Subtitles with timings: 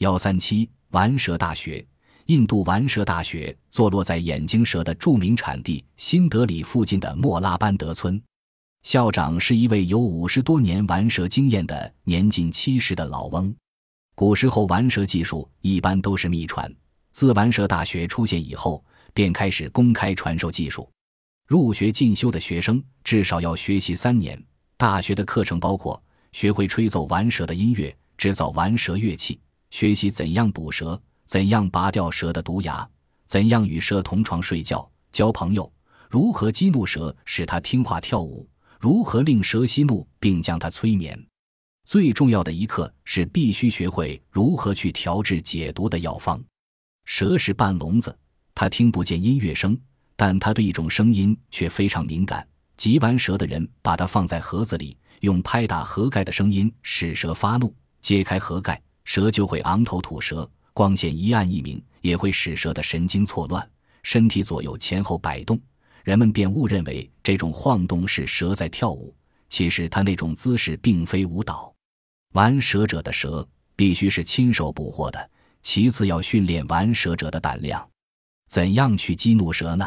[0.00, 1.86] 幺三七玩蛇大学，
[2.24, 8.18] 印度玩蛇大学坐落在眼镜蛇的著名产地新德里附近的莫拉班德村，
[8.82, 13.54] 校长是一位有五十多年玩蛇经验的年近七十的老翁。
[14.14, 16.74] 古时候玩蛇技术一般都是秘传，
[17.12, 18.82] 自玩蛇大学出现以后，
[19.12, 20.90] 便开始公开传授技术。
[21.46, 24.42] 入学进修的学生至少要学习三年。
[24.78, 29.38] 大学的课程包括学会吹奏玩蛇的音乐，制造玩蛇乐器，
[29.70, 32.88] 学习怎样捕蛇，怎样拔掉蛇的毒牙，
[33.26, 35.72] 怎样与蛇同床睡觉、交朋友，
[36.08, 38.48] 如何激怒蛇使它听话跳舞，
[38.78, 41.18] 如何令蛇息怒并将它催眠。
[41.84, 46.40] 最重要的一课是必须学会如何去调制解毒的药方。
[47.04, 48.16] 蛇是半聋子，
[48.54, 49.76] 它听不见音乐声。
[50.16, 52.46] 但它对一种声音却非常敏感。
[52.76, 57.74] 急完蛇的人把它放在盒子里，用拍打盒盖的声音使蛇发怒。
[58.02, 63.68] 揭开盒盖，蛇就会昂头吐舌，光线一暗一明，也会使蛇的神经错乱，
[64.02, 65.60] 身体左右前后摆动。
[66.04, 69.14] 人们便误认为这种晃动是蛇在跳舞，
[69.48, 71.72] 其实它那种姿势并非舞蹈。
[72.32, 75.30] 玩蛇者的蛇必须是亲手捕获的。
[75.62, 77.86] 其次要训练玩蛇者的胆量。
[78.48, 79.86] 怎样去激怒蛇呢？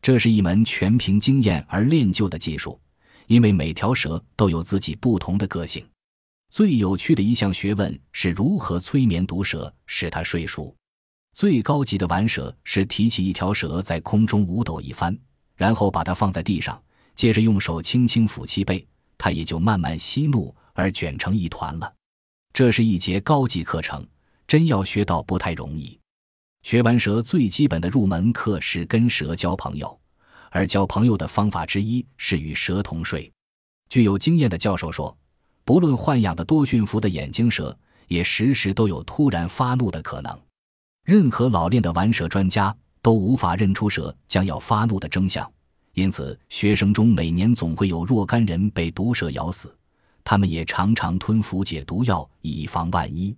[0.00, 2.80] 这是一门全凭经验而练就的技术，
[3.26, 5.84] 因为每条蛇都有自己不同的个性。
[6.50, 10.74] 最有趣的一项学问是如何催眠毒蛇，使它睡熟。
[11.32, 15.16] 最高级的玩蛇是提起一条蛇在空中舞抖一番，
[15.54, 16.82] 然后把它放在地上，
[17.14, 18.84] 接着用手轻轻抚其背，
[19.16, 21.94] 它也就慢慢息怒而卷成一团了。
[22.52, 24.04] 这是一节高级课程，
[24.48, 25.96] 真要学到不太容易。
[26.62, 29.98] 学完蛇最基本的入门课是跟蛇交朋友，
[30.50, 33.32] 而交朋友的方法之一是与蛇同睡。
[33.88, 35.16] 具有经验的教授说，
[35.70, 40.36] 不论豢养的多驯服的眼睛蛇，也时时都有突然发怒的可能。
[41.04, 45.48] 任何老练的玩蛇专家都无法认出蛇将要发怒的征象，
[45.94, 49.72] 因此学生中每年总会有若干人被毒蛇咬死。
[50.24, 53.36] 他们也常常吞服解毒药，以防万一。